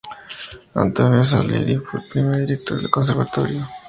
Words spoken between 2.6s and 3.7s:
del conservatorio.